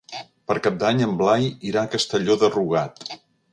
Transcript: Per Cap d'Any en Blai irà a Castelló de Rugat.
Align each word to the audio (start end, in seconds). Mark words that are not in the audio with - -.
Per 0.51 0.55
Cap 0.67 0.79
d'Any 0.83 1.03
en 1.09 1.13
Blai 1.19 1.45
irà 1.73 1.85
a 1.85 1.93
Castelló 1.93 2.41
de 2.45 2.53
Rugat. 2.59 3.07